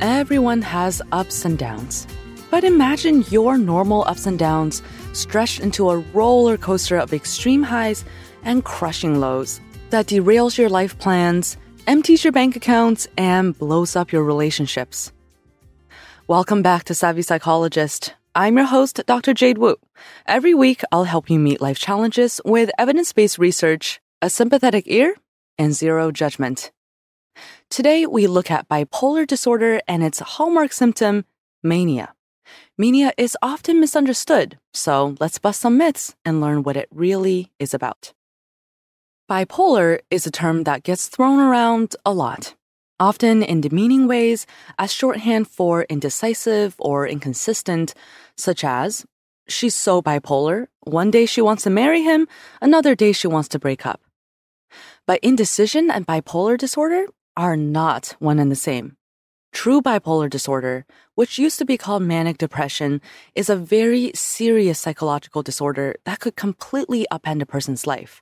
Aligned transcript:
Everyone 0.00 0.62
has 0.62 1.02
ups 1.12 1.44
and 1.44 1.58
downs. 1.58 2.06
But 2.50 2.64
imagine 2.64 3.22
your 3.28 3.58
normal 3.58 4.04
ups 4.08 4.24
and 4.24 4.38
downs 4.38 4.82
stretched 5.12 5.60
into 5.60 5.90
a 5.90 5.98
roller 5.98 6.56
coaster 6.56 6.96
of 6.96 7.12
extreme 7.12 7.62
highs 7.62 8.02
and 8.42 8.64
crushing 8.64 9.20
lows 9.20 9.60
that 9.90 10.06
derails 10.06 10.56
your 10.56 10.70
life 10.70 10.98
plans, 10.98 11.58
empties 11.86 12.24
your 12.24 12.32
bank 12.32 12.56
accounts, 12.56 13.08
and 13.18 13.58
blows 13.58 13.94
up 13.94 14.10
your 14.10 14.24
relationships. 14.24 15.12
Welcome 16.26 16.62
back 16.62 16.84
to 16.84 16.94
Savvy 16.94 17.20
Psychologist. 17.20 18.14
I'm 18.34 18.56
your 18.56 18.64
host, 18.64 19.02
Dr. 19.04 19.34
Jade 19.34 19.58
Wu. 19.58 19.76
Every 20.26 20.54
week, 20.54 20.80
I'll 20.90 21.04
help 21.04 21.28
you 21.28 21.38
meet 21.38 21.60
life 21.60 21.78
challenges 21.78 22.40
with 22.46 22.70
evidence 22.78 23.12
based 23.12 23.36
research, 23.38 24.00
a 24.22 24.30
sympathetic 24.30 24.84
ear, 24.86 25.14
and 25.58 25.74
zero 25.74 26.10
judgment. 26.10 26.70
Today, 27.70 28.04
we 28.04 28.26
look 28.26 28.50
at 28.50 28.68
bipolar 28.68 29.26
disorder 29.26 29.80
and 29.86 30.02
its 30.02 30.18
hallmark 30.18 30.72
symptom, 30.72 31.24
mania. 31.62 32.14
Mania 32.76 33.12
is 33.16 33.36
often 33.42 33.78
misunderstood, 33.78 34.58
so 34.74 35.14
let's 35.20 35.38
bust 35.38 35.60
some 35.60 35.76
myths 35.76 36.14
and 36.24 36.40
learn 36.40 36.62
what 36.62 36.76
it 36.76 36.88
really 36.90 37.52
is 37.58 37.72
about. 37.72 38.12
Bipolar 39.30 40.00
is 40.10 40.26
a 40.26 40.30
term 40.30 40.64
that 40.64 40.82
gets 40.82 41.06
thrown 41.06 41.38
around 41.38 41.94
a 42.04 42.12
lot, 42.12 42.54
often 42.98 43.42
in 43.44 43.60
demeaning 43.60 44.08
ways 44.08 44.46
as 44.78 44.92
shorthand 44.92 45.46
for 45.46 45.84
indecisive 45.84 46.74
or 46.80 47.06
inconsistent, 47.06 47.94
such 48.36 48.64
as, 48.64 49.06
she's 49.46 49.76
so 49.76 50.02
bipolar, 50.02 50.66
one 50.80 51.12
day 51.12 51.26
she 51.26 51.40
wants 51.40 51.62
to 51.62 51.70
marry 51.70 52.02
him, 52.02 52.26
another 52.60 52.96
day 52.96 53.12
she 53.12 53.28
wants 53.28 53.48
to 53.50 53.60
break 53.60 53.86
up. 53.86 54.00
But 55.06 55.20
indecision 55.22 55.90
and 55.90 56.06
bipolar 56.06 56.58
disorder 56.58 57.06
are 57.40 57.56
not 57.56 58.14
one 58.18 58.38
and 58.38 58.52
the 58.52 58.64
same. 58.68 58.98
True 59.50 59.80
bipolar 59.80 60.28
disorder, 60.28 60.84
which 61.14 61.38
used 61.38 61.58
to 61.58 61.64
be 61.64 61.78
called 61.78 62.02
manic 62.02 62.36
depression, 62.36 63.00
is 63.34 63.48
a 63.48 63.56
very 63.56 64.12
serious 64.14 64.78
psychological 64.78 65.42
disorder 65.42 65.96
that 66.04 66.20
could 66.20 66.36
completely 66.36 67.06
upend 67.10 67.40
a 67.40 67.46
person's 67.46 67.86
life, 67.86 68.20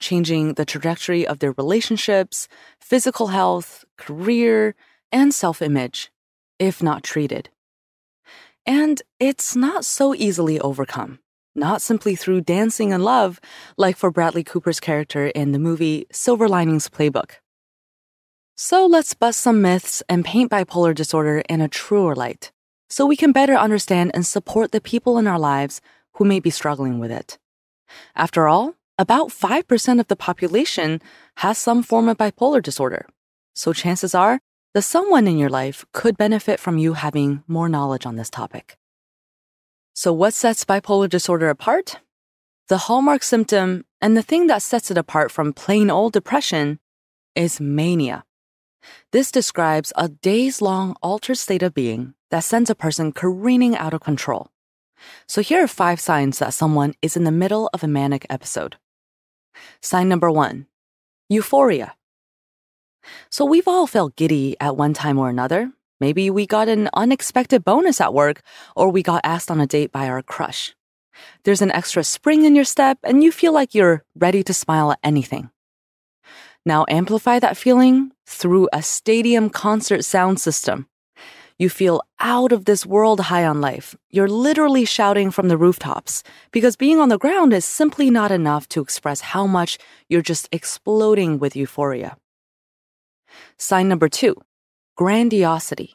changing 0.00 0.54
the 0.54 0.64
trajectory 0.64 1.26
of 1.26 1.40
their 1.40 1.52
relationships, 1.52 2.48
physical 2.80 3.26
health, 3.26 3.84
career, 3.98 4.74
and 5.12 5.34
self 5.34 5.60
image, 5.60 6.10
if 6.58 6.82
not 6.82 7.02
treated. 7.02 7.50
And 8.64 9.02
it's 9.20 9.54
not 9.54 9.84
so 9.84 10.14
easily 10.14 10.58
overcome, 10.58 11.18
not 11.54 11.82
simply 11.82 12.16
through 12.16 12.40
dancing 12.40 12.94
and 12.94 13.04
love, 13.04 13.42
like 13.76 13.98
for 13.98 14.10
Bradley 14.10 14.42
Cooper's 14.42 14.80
character 14.80 15.26
in 15.26 15.52
the 15.52 15.58
movie 15.58 16.06
Silver 16.10 16.48
Linings 16.48 16.88
Playbook. 16.88 17.43
So 18.56 18.86
let's 18.86 19.14
bust 19.14 19.40
some 19.40 19.62
myths 19.62 20.00
and 20.08 20.24
paint 20.24 20.52
bipolar 20.52 20.94
disorder 20.94 21.42
in 21.48 21.60
a 21.60 21.68
truer 21.68 22.14
light 22.14 22.52
so 22.88 23.04
we 23.04 23.16
can 23.16 23.32
better 23.32 23.54
understand 23.54 24.12
and 24.14 24.24
support 24.24 24.70
the 24.70 24.80
people 24.80 25.18
in 25.18 25.26
our 25.26 25.40
lives 25.40 25.80
who 26.14 26.24
may 26.24 26.38
be 26.38 26.50
struggling 26.50 27.00
with 27.00 27.10
it. 27.10 27.36
After 28.14 28.46
all, 28.46 28.76
about 28.96 29.30
5% 29.30 29.98
of 29.98 30.06
the 30.06 30.14
population 30.14 31.02
has 31.38 31.58
some 31.58 31.82
form 31.82 32.08
of 32.08 32.16
bipolar 32.16 32.62
disorder. 32.62 33.06
So 33.56 33.72
chances 33.72 34.14
are 34.14 34.38
that 34.72 34.82
someone 34.82 35.26
in 35.26 35.36
your 35.36 35.50
life 35.50 35.84
could 35.92 36.16
benefit 36.16 36.60
from 36.60 36.78
you 36.78 36.92
having 36.92 37.42
more 37.48 37.68
knowledge 37.68 38.06
on 38.06 38.14
this 38.14 38.30
topic. 38.30 38.78
So 39.94 40.12
what 40.12 40.32
sets 40.32 40.64
bipolar 40.64 41.08
disorder 41.08 41.50
apart? 41.50 41.98
The 42.68 42.78
hallmark 42.78 43.24
symptom 43.24 43.84
and 44.00 44.16
the 44.16 44.22
thing 44.22 44.46
that 44.46 44.62
sets 44.62 44.92
it 44.92 44.98
apart 44.98 45.32
from 45.32 45.52
plain 45.52 45.90
old 45.90 46.12
depression 46.12 46.78
is 47.34 47.60
mania. 47.60 48.24
This 49.12 49.30
describes 49.30 49.92
a 49.96 50.08
days 50.08 50.60
long 50.60 50.96
altered 51.02 51.38
state 51.38 51.62
of 51.62 51.74
being 51.74 52.14
that 52.30 52.44
sends 52.44 52.70
a 52.70 52.74
person 52.74 53.12
careening 53.12 53.76
out 53.76 53.94
of 53.94 54.00
control. 54.00 54.48
So 55.26 55.42
here 55.42 55.62
are 55.62 55.68
five 55.68 56.00
signs 56.00 56.38
that 56.38 56.54
someone 56.54 56.94
is 57.02 57.16
in 57.16 57.24
the 57.24 57.30
middle 57.30 57.70
of 57.72 57.84
a 57.84 57.88
manic 57.88 58.26
episode. 58.30 58.76
Sign 59.80 60.08
number 60.08 60.30
one 60.30 60.66
euphoria. 61.28 61.94
So 63.30 63.44
we've 63.44 63.68
all 63.68 63.86
felt 63.86 64.16
giddy 64.16 64.56
at 64.60 64.76
one 64.76 64.94
time 64.94 65.18
or 65.18 65.28
another. 65.28 65.72
Maybe 66.00 66.28
we 66.30 66.46
got 66.46 66.68
an 66.68 66.90
unexpected 66.94 67.64
bonus 67.64 68.00
at 68.00 68.14
work, 68.14 68.42
or 68.74 68.90
we 68.90 69.02
got 69.02 69.20
asked 69.24 69.50
on 69.50 69.60
a 69.60 69.66
date 69.66 69.92
by 69.92 70.08
our 70.08 70.22
crush. 70.22 70.74
There's 71.44 71.62
an 71.62 71.70
extra 71.70 72.02
spring 72.02 72.44
in 72.44 72.54
your 72.54 72.64
step, 72.64 72.98
and 73.04 73.22
you 73.22 73.30
feel 73.30 73.52
like 73.52 73.74
you're 73.74 74.04
ready 74.16 74.42
to 74.42 74.52
smile 74.52 74.92
at 74.92 74.98
anything. 75.02 75.50
Now 76.66 76.86
amplify 76.88 77.38
that 77.40 77.56
feeling 77.56 78.12
through 78.26 78.68
a 78.72 78.82
stadium 78.82 79.50
concert 79.50 80.04
sound 80.04 80.40
system. 80.40 80.86
You 81.58 81.68
feel 81.68 82.02
out 82.18 82.52
of 82.52 82.64
this 82.64 82.84
world 82.84 83.20
high 83.20 83.44
on 83.44 83.60
life. 83.60 83.94
You're 84.10 84.28
literally 84.28 84.84
shouting 84.84 85.30
from 85.30 85.48
the 85.48 85.56
rooftops 85.56 86.22
because 86.50 86.74
being 86.76 86.98
on 86.98 87.10
the 87.10 87.18
ground 87.18 87.52
is 87.52 87.64
simply 87.64 88.10
not 88.10 88.32
enough 88.32 88.68
to 88.70 88.80
express 88.80 89.20
how 89.20 89.46
much 89.46 89.78
you're 90.08 90.22
just 90.22 90.48
exploding 90.50 91.38
with 91.38 91.54
euphoria. 91.54 92.16
Sign 93.56 93.88
number 93.88 94.08
two, 94.08 94.34
grandiosity. 94.96 95.94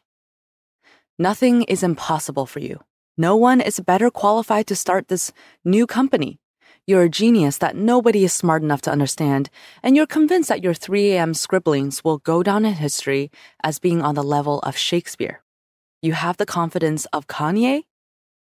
Nothing 1.17 1.63
is 1.63 1.83
impossible 1.83 2.45
for 2.45 2.59
you. 2.59 2.79
No 3.17 3.35
one 3.35 3.59
is 3.59 3.81
better 3.81 4.09
qualified 4.09 4.67
to 4.67 4.75
start 4.75 5.09
this 5.09 5.33
new 5.65 5.85
company. 5.85 6.39
You're 6.89 7.03
a 7.03 7.07
genius 7.07 7.59
that 7.59 7.75
nobody 7.75 8.23
is 8.23 8.33
smart 8.33 8.63
enough 8.63 8.81
to 8.81 8.91
understand, 8.91 9.51
and 9.83 9.95
you're 9.95 10.07
convinced 10.07 10.49
that 10.49 10.63
your 10.63 10.73
3 10.73 11.11
a.m. 11.11 11.35
scribblings 11.35 12.03
will 12.03 12.17
go 12.17 12.41
down 12.41 12.65
in 12.65 12.73
history 12.73 13.29
as 13.61 13.77
being 13.77 14.01
on 14.01 14.15
the 14.15 14.23
level 14.23 14.57
of 14.61 14.75
Shakespeare. 14.75 15.43
You 16.01 16.13
have 16.13 16.37
the 16.37 16.47
confidence 16.47 17.05
of 17.13 17.27
Kanye 17.27 17.83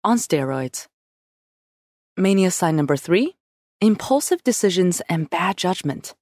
on 0.03 0.17
steroids. 0.17 0.89
Mania 2.17 2.51
sign 2.51 2.75
number 2.75 2.97
three 2.97 3.37
impulsive 3.81 4.43
decisions 4.43 5.01
and 5.09 5.31
bad 5.31 5.57
judgment. 5.57 6.17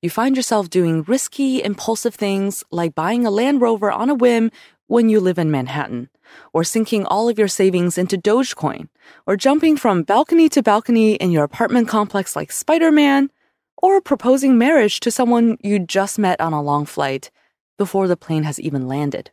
You 0.00 0.08
find 0.08 0.36
yourself 0.36 0.70
doing 0.70 1.02
risky, 1.02 1.62
impulsive 1.62 2.14
things 2.14 2.64
like 2.70 2.94
buying 2.94 3.26
a 3.26 3.30
Land 3.30 3.60
Rover 3.60 3.92
on 3.92 4.08
a 4.08 4.14
whim 4.14 4.50
when 4.86 5.08
you 5.08 5.20
live 5.20 5.38
in 5.38 5.50
Manhattan, 5.50 6.10
or 6.52 6.64
sinking 6.64 7.04
all 7.06 7.28
of 7.28 7.38
your 7.38 7.48
savings 7.48 7.98
into 7.98 8.18
Dogecoin, 8.18 8.88
or 9.26 9.36
jumping 9.36 9.76
from 9.76 10.02
balcony 10.02 10.48
to 10.50 10.62
balcony 10.62 11.14
in 11.14 11.30
your 11.30 11.44
apartment 11.44 11.88
complex 11.88 12.36
like 12.36 12.52
Spider 12.52 12.92
Man, 12.92 13.30
or 13.76 14.00
proposing 14.00 14.58
marriage 14.58 15.00
to 15.00 15.10
someone 15.10 15.56
you 15.62 15.78
just 15.78 16.18
met 16.18 16.40
on 16.40 16.52
a 16.52 16.62
long 16.62 16.86
flight 16.86 17.30
before 17.78 18.08
the 18.08 18.16
plane 18.16 18.44
has 18.44 18.60
even 18.60 18.86
landed. 18.86 19.30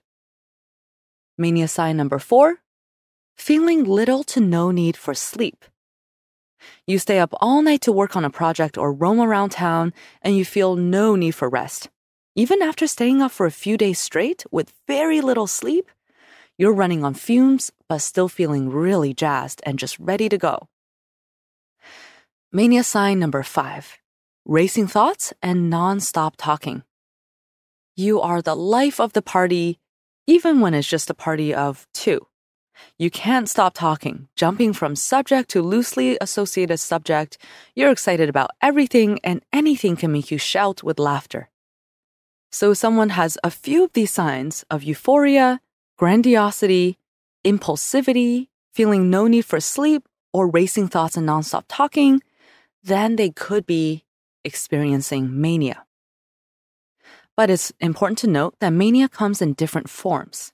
Mania 1.37 1.67
sign 1.67 1.97
number 1.97 2.19
four 2.19 2.57
feeling 3.35 3.83
little 3.83 4.23
to 4.23 4.39
no 4.39 4.69
need 4.69 4.95
for 4.95 5.15
sleep. 5.15 5.65
You 6.85 6.99
stay 6.99 7.17
up 7.17 7.33
all 7.41 7.63
night 7.63 7.81
to 7.81 7.91
work 7.91 8.15
on 8.15 8.23
a 8.23 8.29
project 8.29 8.77
or 8.77 8.93
roam 8.93 9.19
around 9.19 9.49
town, 9.49 9.93
and 10.21 10.37
you 10.37 10.45
feel 10.45 10.75
no 10.75 11.15
need 11.15 11.31
for 11.31 11.49
rest. 11.49 11.89
Even 12.35 12.61
after 12.61 12.87
staying 12.87 13.21
up 13.21 13.31
for 13.31 13.45
a 13.45 13.51
few 13.51 13.77
days 13.77 13.99
straight 13.99 14.45
with 14.51 14.73
very 14.87 15.19
little 15.19 15.47
sleep, 15.47 15.91
you're 16.57 16.73
running 16.73 17.03
on 17.03 17.13
fumes, 17.13 17.71
but 17.89 17.99
still 17.99 18.29
feeling 18.29 18.69
really 18.69 19.13
jazzed 19.13 19.61
and 19.65 19.77
just 19.77 19.99
ready 19.99 20.29
to 20.29 20.37
go. 20.37 20.69
Mania 22.51 22.83
sign 22.83 23.19
number 23.19 23.43
five 23.43 23.97
racing 24.45 24.87
thoughts 24.87 25.33
and 25.43 25.69
non 25.69 25.99
stop 25.99 26.35
talking. 26.37 26.83
You 27.97 28.21
are 28.21 28.41
the 28.41 28.55
life 28.55 28.99
of 28.99 29.11
the 29.13 29.21
party, 29.21 29.79
even 30.25 30.61
when 30.61 30.73
it's 30.73 30.87
just 30.87 31.09
a 31.09 31.13
party 31.13 31.53
of 31.53 31.85
two. 31.93 32.27
You 32.97 33.11
can't 33.11 33.49
stop 33.49 33.73
talking, 33.73 34.29
jumping 34.35 34.73
from 34.73 34.95
subject 34.95 35.49
to 35.51 35.61
loosely 35.61 36.17
associated 36.21 36.79
subject. 36.79 37.37
You're 37.75 37.91
excited 37.91 38.29
about 38.29 38.51
everything, 38.61 39.19
and 39.23 39.43
anything 39.51 39.97
can 39.97 40.11
make 40.13 40.31
you 40.31 40.37
shout 40.37 40.81
with 40.81 40.97
laughter. 40.97 41.50
So, 42.51 42.73
someone 42.73 43.09
has 43.09 43.37
a 43.43 43.49
few 43.49 43.85
of 43.85 43.93
these 43.93 44.11
signs 44.11 44.65
of 44.69 44.83
euphoria, 44.83 45.61
grandiosity, 45.97 46.97
impulsivity, 47.45 48.47
feeling 48.73 49.09
no 49.09 49.27
need 49.27 49.45
for 49.45 49.59
sleep, 49.59 50.07
or 50.33 50.49
racing 50.49 50.87
thoughts 50.87 51.17
and 51.17 51.27
nonstop 51.27 51.63
talking, 51.67 52.21
then 52.83 53.15
they 53.15 53.29
could 53.29 53.65
be 53.65 54.03
experiencing 54.43 55.39
mania. 55.39 55.85
But 57.37 57.49
it's 57.49 57.71
important 57.79 58.17
to 58.19 58.27
note 58.27 58.55
that 58.59 58.73
mania 58.73 59.07
comes 59.07 59.41
in 59.41 59.53
different 59.53 59.89
forms. 59.89 60.51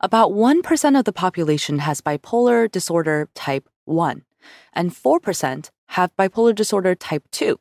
About 0.00 0.30
1% 0.30 0.98
of 0.98 1.04
the 1.04 1.12
population 1.12 1.80
has 1.80 2.00
bipolar 2.00 2.70
disorder 2.70 3.28
type 3.34 3.68
1, 3.84 4.24
and 4.72 4.92
4% 4.92 5.70
have 5.88 6.16
bipolar 6.16 6.54
disorder 6.54 6.94
type 6.94 7.24
2. 7.32 7.58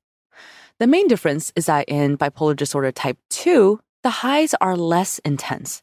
The 0.78 0.88
main 0.88 1.08
difference 1.08 1.54
is 1.56 1.68
that 1.68 1.88
in 1.88 2.18
bipolar 2.18 2.54
disorder 2.54 2.92
type 2.92 3.18
2, 3.30 3.80
the 4.04 4.10
highs 4.10 4.54
are 4.60 4.76
less 4.76 5.20
intense. 5.20 5.82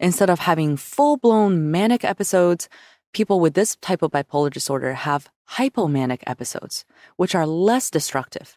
Instead 0.00 0.30
of 0.30 0.38
having 0.38 0.78
full 0.78 1.18
blown 1.18 1.70
manic 1.70 2.02
episodes, 2.02 2.68
people 3.12 3.40
with 3.40 3.52
this 3.52 3.76
type 3.76 4.00
of 4.00 4.10
bipolar 4.10 4.50
disorder 4.50 4.94
have 4.94 5.28
hypomanic 5.50 6.22
episodes, 6.26 6.86
which 7.16 7.34
are 7.34 7.46
less 7.46 7.90
destructive. 7.90 8.56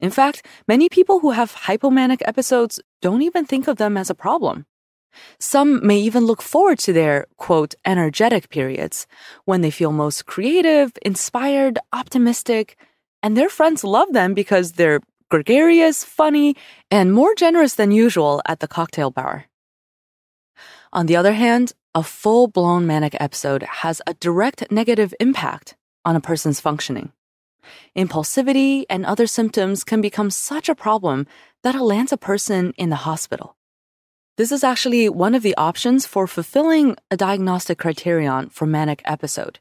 In 0.00 0.10
fact, 0.10 0.46
many 0.66 0.88
people 0.88 1.20
who 1.20 1.32
have 1.32 1.54
hypomanic 1.54 2.22
episodes 2.24 2.80
don't 3.02 3.20
even 3.20 3.44
think 3.44 3.68
of 3.68 3.76
them 3.76 3.98
as 3.98 4.08
a 4.08 4.14
problem. 4.14 4.64
Some 5.38 5.86
may 5.86 5.98
even 5.98 6.24
look 6.24 6.40
forward 6.40 6.78
to 6.80 6.92
their, 6.94 7.26
quote, 7.36 7.74
energetic 7.84 8.48
periods 8.48 9.06
when 9.44 9.60
they 9.60 9.70
feel 9.70 9.92
most 9.92 10.24
creative, 10.24 10.92
inspired, 11.02 11.78
optimistic, 11.92 12.78
and 13.22 13.36
their 13.36 13.48
friends 13.48 13.84
love 13.84 14.12
them 14.12 14.34
because 14.34 14.72
they're 14.72 15.00
gregarious, 15.30 16.04
funny, 16.04 16.56
and 16.90 17.12
more 17.12 17.34
generous 17.34 17.74
than 17.74 17.90
usual 17.90 18.42
at 18.46 18.60
the 18.60 18.68
cocktail 18.68 19.10
bar. 19.10 19.46
On 20.92 21.06
the 21.06 21.16
other 21.16 21.32
hand, 21.32 21.72
a 21.94 22.02
full 22.02 22.48
blown 22.48 22.86
manic 22.86 23.16
episode 23.20 23.62
has 23.62 24.02
a 24.06 24.14
direct 24.14 24.70
negative 24.70 25.14
impact 25.20 25.74
on 26.04 26.16
a 26.16 26.20
person's 26.20 26.60
functioning. 26.60 27.12
Impulsivity 27.96 28.84
and 28.90 29.06
other 29.06 29.26
symptoms 29.26 29.84
can 29.84 30.00
become 30.00 30.30
such 30.30 30.68
a 30.68 30.74
problem 30.74 31.26
that 31.62 31.74
it 31.74 31.82
lands 31.82 32.12
a 32.12 32.16
person 32.16 32.72
in 32.76 32.90
the 32.90 33.04
hospital. 33.08 33.56
This 34.36 34.50
is 34.50 34.64
actually 34.64 35.08
one 35.08 35.34
of 35.34 35.42
the 35.42 35.56
options 35.56 36.06
for 36.06 36.26
fulfilling 36.26 36.96
a 37.10 37.16
diagnostic 37.16 37.78
criterion 37.78 38.48
for 38.48 38.66
manic 38.66 39.02
episode. 39.04 39.60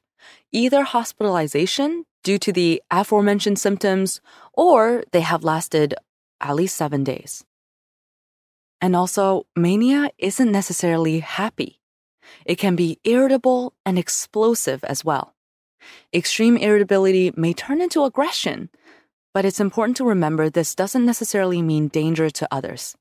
Either 0.52 0.84
hospitalization 0.84 2.06
due 2.24 2.38
to 2.40 2.52
the 2.52 2.82
aforementioned 2.92 3.60
symptoms 3.60 4.22
or 4.54 5.04
they 5.12 5.22
have 5.22 5.44
lasted 5.44 5.94
at 6.40 6.56
least 6.56 6.76
seven 6.76 7.04
days. 7.04 7.44
And 8.80 8.96
also, 8.96 9.46
mania 9.56 10.10
isn't 10.18 10.52
necessarily 10.52 11.20
happy. 11.20 11.80
It 12.46 12.56
can 12.58 12.76
be 12.76 13.00
irritable 13.04 13.74
and 13.86 14.00
explosive 14.00 14.84
as 14.84 15.06
well. 15.06 15.36
Extreme 16.14 16.58
irritability 16.58 17.32
may 17.36 17.54
turn 17.54 17.82
into 17.82 18.04
aggression, 18.04 18.70
but 19.34 19.46
it's 19.46 19.60
important 19.60 19.98
to 19.98 20.06
remember 20.06 20.50
this 20.50 20.76
doesn't 20.76 21.06
necessarily 21.06 21.62
mean 21.62 21.88
danger 21.88 22.30
to 22.30 22.48
others. 22.52 22.96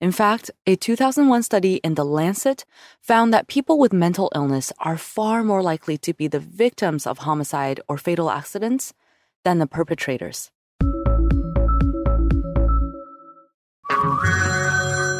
In 0.00 0.12
fact, 0.12 0.50
a 0.66 0.76
2001 0.76 1.42
study 1.44 1.76
in 1.76 1.94
The 1.94 2.04
Lancet 2.04 2.64
found 3.00 3.32
that 3.32 3.46
people 3.46 3.78
with 3.78 3.92
mental 3.92 4.30
illness 4.34 4.72
are 4.80 4.98
far 4.98 5.44
more 5.44 5.62
likely 5.62 5.96
to 5.98 6.12
be 6.12 6.26
the 6.26 6.40
victims 6.40 7.06
of 7.06 7.18
homicide 7.18 7.80
or 7.88 7.96
fatal 7.96 8.30
accidents 8.30 8.92
than 9.44 9.58
the 9.58 9.66
perpetrators. 9.66 10.50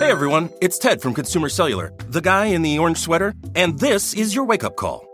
Hey 0.00 0.10
everyone, 0.10 0.50
it's 0.60 0.78
Ted 0.78 1.00
from 1.00 1.14
Consumer 1.14 1.48
Cellular, 1.48 1.92
the 2.10 2.20
guy 2.20 2.46
in 2.46 2.62
the 2.62 2.78
orange 2.78 2.98
sweater, 2.98 3.34
and 3.54 3.78
this 3.78 4.12
is 4.12 4.34
your 4.34 4.44
wake 4.44 4.64
up 4.64 4.76
call. 4.76 5.13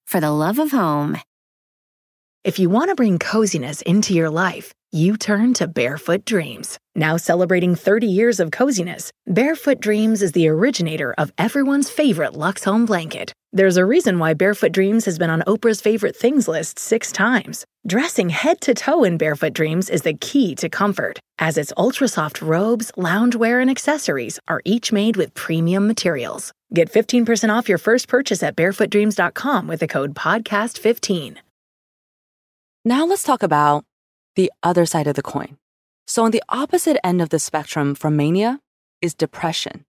for 0.11 0.19
the 0.19 0.29
love 0.29 0.59
of 0.59 0.71
home. 0.71 1.17
If 2.43 2.59
you 2.59 2.69
want 2.69 2.89
to 2.89 2.95
bring 2.95 3.17
coziness 3.17 3.81
into 3.83 4.13
your 4.13 4.29
life, 4.29 4.73
you 4.91 5.15
turn 5.15 5.53
to 5.53 5.69
Barefoot 5.69 6.25
Dreams. 6.25 6.77
Now 6.95 7.15
celebrating 7.15 7.75
30 7.75 8.07
years 8.07 8.41
of 8.41 8.51
coziness, 8.51 9.09
Barefoot 9.25 9.79
Dreams 9.79 10.21
is 10.21 10.33
the 10.33 10.49
originator 10.49 11.13
of 11.17 11.31
everyone's 11.37 11.89
favorite 11.89 12.33
Lux 12.33 12.65
Home 12.65 12.85
blanket. 12.85 13.31
There's 13.53 13.77
a 13.77 13.85
reason 13.85 14.19
why 14.19 14.33
Barefoot 14.33 14.73
Dreams 14.73 15.05
has 15.05 15.17
been 15.17 15.29
on 15.29 15.43
Oprah's 15.47 15.79
favorite 15.79 16.17
things 16.17 16.45
list 16.45 16.77
six 16.77 17.13
times. 17.13 17.63
Dressing 17.87 18.29
head 18.29 18.59
to 18.61 18.73
toe 18.73 19.05
in 19.05 19.17
Barefoot 19.17 19.53
Dreams 19.53 19.89
is 19.89 20.01
the 20.01 20.15
key 20.15 20.55
to 20.55 20.67
comfort, 20.67 21.19
as 21.39 21.57
its 21.57 21.71
ultra 21.77 22.09
soft 22.09 22.41
robes, 22.41 22.91
loungewear, 22.97 23.61
and 23.61 23.71
accessories 23.71 24.39
are 24.49 24.61
each 24.65 24.91
made 24.91 25.15
with 25.15 25.33
premium 25.35 25.87
materials. 25.87 26.51
Get 26.73 26.91
15% 26.91 27.49
off 27.49 27.67
your 27.67 27.77
first 27.77 28.07
purchase 28.07 28.41
at 28.41 28.55
barefootdreams.com 28.55 29.67
with 29.67 29.81
the 29.81 29.87
code 29.87 30.15
PODCAST15. 30.15 31.37
Now 32.85 33.05
let's 33.05 33.23
talk 33.23 33.43
about 33.43 33.83
the 34.35 34.51
other 34.63 34.85
side 34.85 35.07
of 35.07 35.15
the 35.15 35.21
coin. 35.21 35.57
So, 36.07 36.23
on 36.23 36.31
the 36.31 36.43
opposite 36.49 36.97
end 37.05 37.21
of 37.21 37.29
the 37.29 37.39
spectrum 37.39 37.93
from 37.93 38.15
mania 38.15 38.59
is 39.01 39.13
depression, 39.13 39.85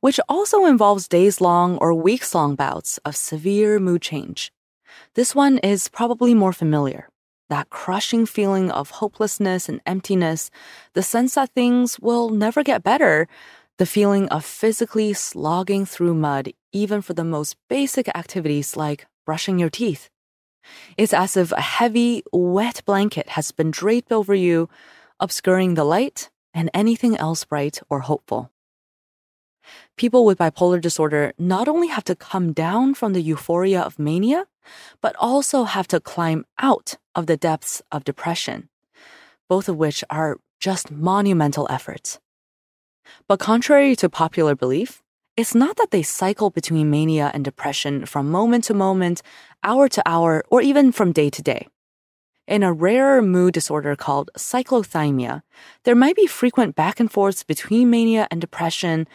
which 0.00 0.18
also 0.28 0.64
involves 0.64 1.08
days 1.08 1.40
long 1.40 1.76
or 1.78 1.92
weeks 1.92 2.34
long 2.34 2.54
bouts 2.54 2.98
of 3.04 3.16
severe 3.16 3.78
mood 3.78 4.02
change. 4.02 4.52
This 5.14 5.34
one 5.34 5.58
is 5.58 5.88
probably 5.88 6.34
more 6.34 6.52
familiar. 6.52 7.08
That 7.48 7.68
crushing 7.70 8.26
feeling 8.26 8.70
of 8.70 8.90
hopelessness 8.90 9.68
and 9.68 9.80
emptiness, 9.84 10.50
the 10.94 11.02
sense 11.02 11.34
that 11.34 11.50
things 11.50 11.98
will 12.00 12.30
never 12.30 12.62
get 12.62 12.82
better, 12.82 13.28
the 13.82 13.86
feeling 13.86 14.28
of 14.28 14.44
physically 14.44 15.12
slogging 15.12 15.84
through 15.84 16.14
mud, 16.14 16.52
even 16.70 17.02
for 17.02 17.14
the 17.14 17.24
most 17.24 17.56
basic 17.68 18.06
activities 18.14 18.76
like 18.76 19.08
brushing 19.26 19.58
your 19.58 19.70
teeth. 19.70 20.08
It's 20.96 21.12
as 21.12 21.36
if 21.36 21.50
a 21.50 21.60
heavy, 21.60 22.22
wet 22.32 22.82
blanket 22.86 23.30
has 23.30 23.50
been 23.50 23.72
draped 23.72 24.12
over 24.12 24.36
you, 24.36 24.68
obscuring 25.18 25.74
the 25.74 25.82
light 25.82 26.30
and 26.54 26.70
anything 26.72 27.16
else 27.16 27.44
bright 27.44 27.80
or 27.90 28.06
hopeful. 28.06 28.52
People 29.96 30.24
with 30.24 30.38
bipolar 30.38 30.80
disorder 30.80 31.32
not 31.36 31.66
only 31.66 31.88
have 31.88 32.04
to 32.04 32.14
come 32.14 32.52
down 32.52 32.94
from 32.94 33.14
the 33.14 33.20
euphoria 33.32 33.80
of 33.80 33.98
mania, 33.98 34.46
but 35.00 35.16
also 35.18 35.64
have 35.64 35.88
to 35.88 35.98
climb 35.98 36.44
out 36.60 36.98
of 37.16 37.26
the 37.26 37.36
depths 37.36 37.82
of 37.90 38.04
depression, 38.04 38.68
both 39.48 39.68
of 39.68 39.76
which 39.76 40.04
are 40.08 40.38
just 40.60 40.92
monumental 40.92 41.66
efforts. 41.68 42.20
But 43.28 43.38
contrary 43.38 43.96
to 43.96 44.08
popular 44.08 44.54
belief, 44.54 45.02
it's 45.36 45.54
not 45.54 45.76
that 45.76 45.90
they 45.90 46.02
cycle 46.02 46.50
between 46.50 46.90
mania 46.90 47.30
and 47.32 47.44
depression 47.44 48.04
from 48.04 48.30
moment 48.30 48.64
to 48.64 48.74
moment, 48.74 49.22
hour 49.62 49.88
to 49.88 50.02
hour, 50.06 50.44
or 50.48 50.60
even 50.60 50.92
from 50.92 51.12
day 51.12 51.30
to 51.30 51.42
day. 51.42 51.68
In 52.46 52.62
a 52.62 52.72
rarer 52.72 53.22
mood 53.22 53.54
disorder 53.54 53.96
called 53.96 54.30
cyclothymia, 54.36 55.42
there 55.84 55.94
might 55.94 56.16
be 56.16 56.26
frequent 56.26 56.74
back 56.74 57.00
and 57.00 57.10
forths 57.10 57.44
between 57.44 57.88
mania 57.88 58.26
and 58.30 58.40
depression, 58.40 59.06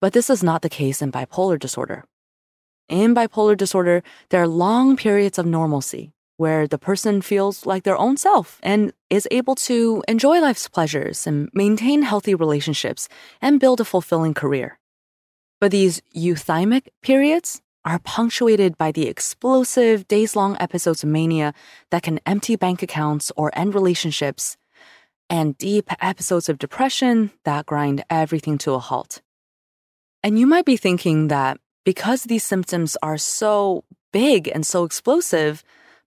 But 0.00 0.12
this 0.12 0.28
is 0.28 0.42
not 0.42 0.60
the 0.60 0.68
case 0.68 1.00
in 1.00 1.10
bipolar 1.10 1.58
disorder. 1.58 2.04
In 2.88 3.14
bipolar 3.14 3.56
disorder, 3.56 4.02
there 4.28 4.42
are 4.42 4.48
long 4.48 4.96
periods 4.96 5.38
of 5.38 5.46
normalcy 5.46 6.12
where 6.36 6.66
the 6.66 6.78
person 6.78 7.22
feels 7.22 7.66
like 7.66 7.84
their 7.84 7.96
own 7.96 8.16
self 8.16 8.58
and 8.62 8.92
is 9.08 9.28
able 9.30 9.54
to 9.54 10.02
enjoy 10.08 10.40
life's 10.40 10.68
pleasures 10.68 11.26
and 11.26 11.48
maintain 11.52 12.02
healthy 12.02 12.34
relationships 12.34 13.08
and 13.40 13.60
build 13.60 13.80
a 13.80 13.84
fulfilling 13.84 14.34
career. 14.34 14.78
But 15.60 15.70
these 15.70 16.02
euthymic 16.14 16.88
periods 17.02 17.62
are 17.84 18.00
punctuated 18.00 18.76
by 18.76 18.92
the 18.92 19.06
explosive 19.06 20.08
days 20.08 20.34
long 20.34 20.56
episodes 20.58 21.04
of 21.04 21.08
mania 21.08 21.54
that 21.90 22.02
can 22.02 22.20
empty 22.26 22.56
bank 22.56 22.82
accounts 22.82 23.32
or 23.36 23.56
end 23.56 23.74
relationships, 23.74 24.56
and 25.30 25.56
deep 25.56 25.90
episodes 26.00 26.48
of 26.48 26.58
depression 26.58 27.30
that 27.44 27.66
grind 27.66 28.04
everything 28.10 28.58
to 28.58 28.72
a 28.72 28.78
halt. 28.78 29.22
And 30.22 30.38
you 30.38 30.46
might 30.46 30.64
be 30.64 30.76
thinking 30.76 31.28
that 31.28 31.58
because 31.84 32.24
these 32.24 32.44
symptoms 32.44 32.96
are 33.02 33.18
so 33.18 33.84
big 34.12 34.48
and 34.52 34.66
so 34.66 34.84
explosive, 34.84 35.62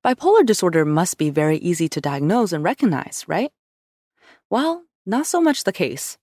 bipolar 0.06 0.46
disorder 0.46 0.86
must 0.86 1.18
be 1.18 1.30
very 1.30 1.58
easy 1.58 1.90
to 1.90 2.02
diagnose 2.02 2.54
and 2.54 2.64
recognize, 2.64 3.26
right? 3.28 3.52
Well, 4.50 4.86
not 5.06 5.26
so 5.26 5.42
much 5.42 5.64
the 5.64 5.74
case. 5.74 6.18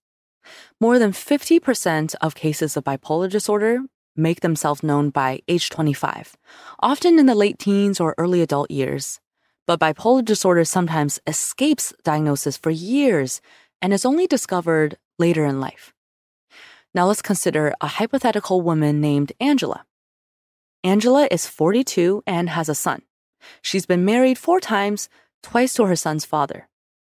More 0.79 0.97
than 0.97 1.11
50% 1.11 2.15
of 2.21 2.35
cases 2.35 2.77
of 2.77 2.83
bipolar 2.83 3.29
disorder 3.29 3.79
make 4.15 4.41
themselves 4.41 4.81
known 4.81 5.11
by 5.11 5.41
age 5.47 5.69
25, 5.69 6.35
often 6.81 7.19
in 7.19 7.27
the 7.27 7.35
late 7.35 7.59
teens 7.59 7.99
or 7.99 8.15
early 8.17 8.41
adult 8.41 8.71
years. 8.71 9.19
But 9.67 9.79
bipolar 9.79 10.25
disorder 10.25 10.65
sometimes 10.65 11.19
escapes 11.27 11.93
diagnosis 12.03 12.57
for 12.57 12.71
years 12.71 13.41
and 13.81 13.93
is 13.93 14.05
only 14.05 14.25
discovered 14.25 14.97
later 15.19 15.45
in 15.45 15.59
life. 15.59 15.93
Now 16.95 17.05
let's 17.05 17.21
consider 17.21 17.75
a 17.79 17.87
hypothetical 17.87 18.61
woman 18.61 19.01
named 19.01 19.33
Angela. 19.39 19.85
Angela 20.83 21.27
is 21.29 21.45
42 21.45 22.23
and 22.25 22.49
has 22.49 22.69
a 22.69 22.75
son. 22.75 23.01
She's 23.61 23.85
been 23.85 24.05
married 24.05 24.37
four 24.37 24.59
times, 24.59 25.09
twice 25.43 25.73
to 25.75 25.85
her 25.85 25.95
son's 25.95 26.25
father. 26.25 26.67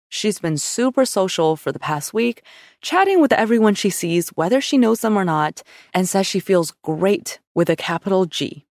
She's 0.09 0.39
been 0.39 0.59
super 0.59 1.07
social 1.07 1.57
for 1.57 1.73
the 1.73 1.79
past 1.79 2.13
week, 2.13 2.43
chatting 2.83 3.21
with 3.21 3.33
everyone 3.33 3.75
she 3.75 3.89
sees, 3.89 4.29
whether 4.31 4.61
she 4.61 4.77
knows 4.77 5.01
them 5.01 5.17
or 5.17 5.25
not, 5.25 5.63
and 5.95 6.07
says 6.07 6.27
she 6.27 6.39
feels 6.39 6.75
great 6.83 7.41
with 7.55 7.71
a 7.71 7.77
capital 7.77 8.27
G. 8.27 8.67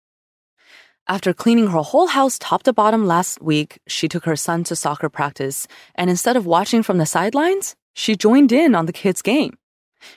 After 1.08 1.34
cleaning 1.34 1.66
her 1.66 1.82
whole 1.82 2.06
house 2.06 2.38
top 2.38 2.62
to 2.62 2.72
bottom 2.72 3.06
last 3.08 3.42
week, 3.42 3.80
she 3.88 4.06
took 4.06 4.24
her 4.24 4.36
son 4.36 4.62
to 4.64 4.76
soccer 4.76 5.08
practice, 5.08 5.66
and 5.96 6.08
instead 6.08 6.36
of 6.36 6.46
watching 6.46 6.84
from 6.84 6.98
the 6.98 7.06
sidelines, 7.06 7.74
she 7.92 8.14
joined 8.14 8.52
in 8.52 8.76
on 8.76 8.86
the 8.86 8.92
kids' 8.92 9.20
game. 9.20 9.58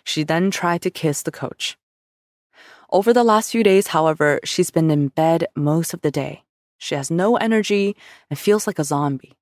She 0.03 0.23
then 0.23 0.51
tried 0.51 0.83
to 0.83 0.91
kiss 0.91 1.23
the 1.23 1.31
coach. 1.31 1.75
Over 2.91 3.13
the 3.13 3.23
last 3.23 3.51
few 3.51 3.63
days, 3.63 3.87
however, 3.87 4.39
she's 4.43 4.69
been 4.69 4.91
in 4.91 5.07
bed 5.09 5.47
most 5.55 5.93
of 5.93 6.01
the 6.01 6.11
day. 6.11 6.44
She 6.77 6.95
has 6.95 7.09
no 7.09 7.37
energy 7.37 7.95
and 8.29 8.37
feels 8.37 8.67
like 8.67 8.79
a 8.79 8.83
zombie. 8.83 9.37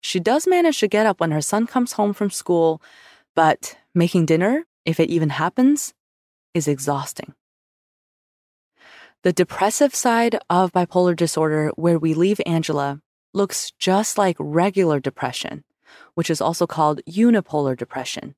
She 0.00 0.20
does 0.20 0.46
manage 0.46 0.78
to 0.80 0.88
get 0.88 1.06
up 1.06 1.20
when 1.20 1.32
her 1.32 1.40
son 1.40 1.66
comes 1.66 1.92
home 1.92 2.12
from 2.12 2.30
school, 2.30 2.80
but 3.34 3.76
making 3.94 4.26
dinner, 4.26 4.66
if 4.84 5.00
it 5.00 5.10
even 5.10 5.30
happens, 5.30 5.94
is 6.54 6.68
exhausting. 6.68 7.34
The 9.22 9.32
depressive 9.32 9.94
side 9.94 10.38
of 10.48 10.72
bipolar 10.72 11.16
disorder, 11.16 11.70
where 11.74 11.98
we 11.98 12.14
leave 12.14 12.40
Angela, 12.46 13.00
looks 13.34 13.72
just 13.78 14.16
like 14.16 14.36
regular 14.38 15.00
depression, 15.00 15.64
which 16.14 16.30
is 16.30 16.40
also 16.40 16.66
called 16.66 17.00
unipolar 17.08 17.76
depression. 17.76 18.36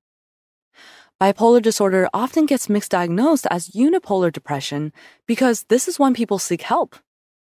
Bipolar 1.21 1.61
disorder 1.61 2.09
often 2.15 2.47
gets 2.47 2.69
misdiagnosed 2.69 3.47
as 3.51 3.71
unipolar 3.71 4.33
depression 4.33 4.93
because 5.27 5.65
this 5.65 5.89
is 5.89 5.99
when 5.99 6.15
people 6.15 6.39
seek 6.39 6.63
help. 6.63 6.97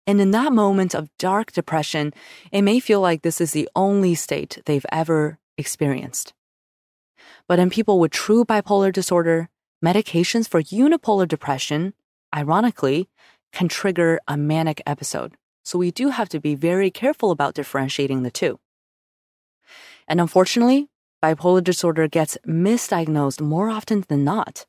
And 0.09 0.23
in 0.23 0.31
that 0.31 0.55
moment 0.55 0.95
of 0.95 1.11
dark 1.19 1.53
depression, 1.53 2.15
it 2.51 2.63
may 2.63 2.81
feel 2.81 3.03
like 3.03 3.21
this 3.21 3.43
is 3.43 3.53
the 3.53 3.69
only 3.77 4.15
state 4.15 4.63
they've 4.65 4.87
ever 4.91 5.39
experienced. 5.59 6.33
But 7.47 7.59
in 7.59 7.69
people 7.69 8.01
with 8.01 8.11
true 8.11 8.43
bipolar 8.43 8.91
disorder, 8.91 9.51
medications 9.85 10.49
for 10.49 10.63
unipolar 10.63 11.29
depression, 11.29 11.93
ironically, 12.35 13.11
can 13.53 13.69
trigger 13.69 14.19
a 14.27 14.39
manic 14.39 14.81
episode. 14.87 15.35
So 15.63 15.79
we 15.79 15.91
do 15.91 16.09
have 16.09 16.31
to 16.31 16.41
be 16.41 16.55
very 16.55 16.91
careful 16.91 17.31
about 17.31 17.53
differentiating 17.53 18.23
the 18.23 18.31
two. 18.31 18.59
And 20.09 20.23
unfortunately, 20.23 20.89
bipolar 21.23 21.63
disorder 21.63 22.09
gets 22.09 22.39
misdiagnosed 22.47 23.43
more 23.43 23.69
often 23.69 24.07
than 24.09 24.25
not. 24.25 24.65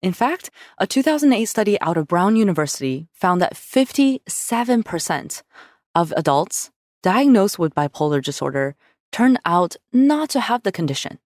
In 0.00 0.12
fact, 0.12 0.50
a 0.78 0.86
2008 0.86 1.44
study 1.46 1.80
out 1.80 1.96
of 1.96 2.06
Brown 2.06 2.36
University 2.36 3.08
found 3.12 3.42
that 3.42 3.54
57% 3.54 5.42
of 5.94 6.12
adults 6.16 6.70
diagnosed 7.02 7.58
with 7.58 7.74
bipolar 7.74 8.22
disorder 8.22 8.76
turned 9.10 9.40
out 9.44 9.74
not 9.92 10.30
to 10.30 10.40
have 10.40 10.62
the 10.62 10.70
condition. 10.70 11.18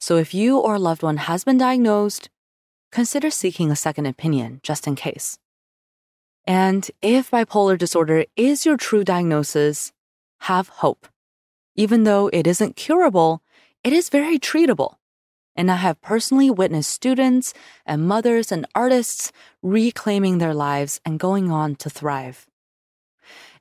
So 0.00 0.16
if 0.16 0.34
you 0.34 0.58
or 0.58 0.74
a 0.76 0.80
loved 0.80 1.02
one 1.02 1.18
has 1.18 1.44
been 1.44 1.58
diagnosed, 1.58 2.28
consider 2.90 3.30
seeking 3.30 3.70
a 3.70 3.76
second 3.76 4.06
opinion 4.06 4.60
just 4.64 4.88
in 4.88 4.96
case. 4.96 5.38
And 6.44 6.90
if 7.02 7.30
bipolar 7.30 7.78
disorder 7.78 8.24
is 8.36 8.66
your 8.66 8.76
true 8.76 9.04
diagnosis, 9.04 9.92
have 10.40 10.68
hope. 10.68 11.06
Even 11.76 12.04
though 12.04 12.28
it 12.32 12.46
isn't 12.46 12.76
curable, 12.76 13.42
it 13.84 13.92
is 13.92 14.08
very 14.08 14.38
treatable 14.38 14.96
and 15.56 15.70
I 15.70 15.76
have 15.76 16.00
personally 16.02 16.50
witnessed 16.50 16.90
students 16.90 17.54
and 17.84 18.06
mothers 18.06 18.52
and 18.52 18.66
artists 18.74 19.32
reclaiming 19.62 20.38
their 20.38 20.54
lives 20.54 21.00
and 21.04 21.18
going 21.18 21.50
on 21.50 21.74
to 21.76 21.90
thrive. 21.90 22.46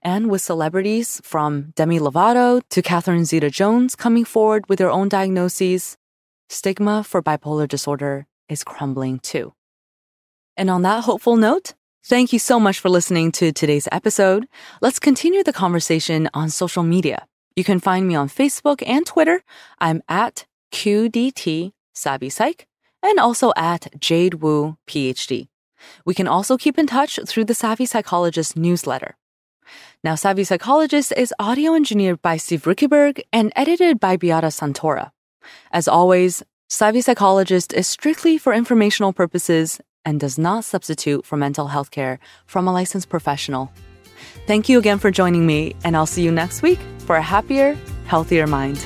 And 0.01 0.29
with 0.29 0.41
celebrities 0.41 1.19
from 1.23 1.73
Demi 1.75 1.99
Lovato 1.99 2.61
to 2.69 2.81
Catherine 2.81 3.25
Zeta 3.25 3.49
Jones 3.49 3.95
coming 3.95 4.23
forward 4.23 4.69
with 4.69 4.77
their 4.77 4.91
own 4.91 5.09
diagnoses, 5.09 5.97
stigma 6.47 7.03
for 7.03 7.23
bipolar 7.23 7.67
disorder 7.67 8.27
is 8.47 8.63
crumbling 8.63 9.19
too. 9.19 9.53
And 10.55 10.69
on 10.69 10.83
that 10.83 11.05
hopeful 11.05 11.37
note, 11.37 11.73
thank 12.05 12.31
you 12.31 12.39
so 12.39 12.59
much 12.59 12.79
for 12.79 12.89
listening 12.89 13.31
to 13.33 13.51
today's 13.51 13.87
episode. 13.91 14.47
Let's 14.79 14.99
continue 14.99 15.43
the 15.43 15.51
conversation 15.51 16.29
on 16.33 16.49
social 16.49 16.83
media. 16.83 17.25
You 17.55 17.63
can 17.63 17.79
find 17.79 18.07
me 18.07 18.15
on 18.15 18.29
Facebook 18.29 18.83
and 18.85 19.05
Twitter. 19.05 19.41
I'm 19.79 20.03
at 20.07 20.45
QDT 20.71 21.71
Savvy 21.95 22.29
Psych, 22.29 22.67
and 23.01 23.19
also 23.19 23.53
at 23.55 23.99
Jade 23.99 24.35
Wu, 24.35 24.77
PhD. 24.87 25.47
We 26.05 26.13
can 26.13 26.27
also 26.27 26.57
keep 26.57 26.77
in 26.77 26.87
touch 26.87 27.19
through 27.25 27.45
the 27.45 27.53
Savvy 27.53 27.85
Psychologist 27.85 28.55
newsletter. 28.55 29.15
Now, 30.03 30.15
Savvy 30.15 30.43
Psychologist 30.43 31.13
is 31.17 31.33
audio 31.39 31.73
engineered 31.73 32.21
by 32.21 32.37
Steve 32.37 32.63
Riekeberg 32.63 33.21
and 33.33 33.51
edited 33.55 33.99
by 33.99 34.17
Beata 34.17 34.47
Santora. 34.47 35.11
As 35.71 35.87
always, 35.87 36.43
Savvy 36.69 37.01
Psychologist 37.01 37.73
is 37.73 37.87
strictly 37.87 38.37
for 38.37 38.53
informational 38.53 39.13
purposes 39.13 39.79
and 40.03 40.19
does 40.19 40.37
not 40.37 40.63
substitute 40.63 41.25
for 41.25 41.37
mental 41.37 41.67
health 41.67 41.91
care 41.91 42.19
from 42.45 42.67
a 42.67 42.73
licensed 42.73 43.09
professional. 43.09 43.71
Thank 44.47 44.69
you 44.69 44.77
again 44.77 44.99
for 44.99 45.11
joining 45.11 45.45
me, 45.45 45.75
and 45.83 45.95
I'll 45.97 46.05
see 46.05 46.23
you 46.23 46.31
next 46.31 46.61
week 46.61 46.79
for 46.99 47.15
a 47.15 47.21
happier, 47.21 47.77
healthier 48.05 48.45
mind. 48.45 48.85